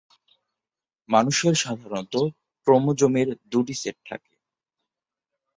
মানুষের 1.09 1.53
সাধারণত 1.63 2.13
ক্রোমোজোমের 2.67 3.27
দুই 3.51 3.73
সেট 3.81 3.97
থাকে। 4.05 4.33